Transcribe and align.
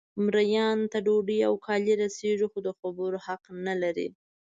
مریانو 0.25 0.89
ته 0.91 0.97
ډوډۍ 1.05 1.39
او 1.47 1.53
کالي 1.65 1.93
رسیږي 2.03 2.47
خو 2.51 2.59
د 2.67 2.69
خبرو 2.79 3.17
حق 3.25 3.41
نه 3.65 3.73
لري. 3.81 4.07